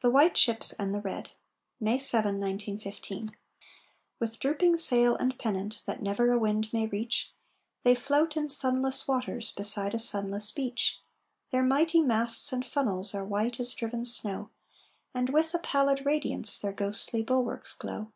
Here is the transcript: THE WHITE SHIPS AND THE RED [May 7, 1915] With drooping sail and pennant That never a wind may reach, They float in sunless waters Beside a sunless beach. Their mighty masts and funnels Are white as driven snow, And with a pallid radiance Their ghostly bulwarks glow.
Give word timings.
THE 0.00 0.08
WHITE 0.08 0.34
SHIPS 0.38 0.72
AND 0.72 0.94
THE 0.94 1.00
RED 1.02 1.28
[May 1.78 1.98
7, 1.98 2.40
1915] 2.40 3.36
With 4.18 4.38
drooping 4.38 4.78
sail 4.78 5.14
and 5.14 5.38
pennant 5.38 5.82
That 5.84 6.00
never 6.00 6.32
a 6.32 6.38
wind 6.38 6.72
may 6.72 6.86
reach, 6.86 7.34
They 7.82 7.94
float 7.94 8.34
in 8.34 8.48
sunless 8.48 9.06
waters 9.06 9.50
Beside 9.50 9.92
a 9.94 9.98
sunless 9.98 10.52
beach. 10.52 11.00
Their 11.50 11.64
mighty 11.64 12.00
masts 12.00 12.50
and 12.50 12.66
funnels 12.66 13.14
Are 13.14 13.26
white 13.26 13.60
as 13.60 13.74
driven 13.74 14.06
snow, 14.06 14.48
And 15.12 15.28
with 15.34 15.52
a 15.52 15.58
pallid 15.58 16.06
radiance 16.06 16.56
Their 16.56 16.72
ghostly 16.72 17.22
bulwarks 17.22 17.74
glow. 17.74 18.12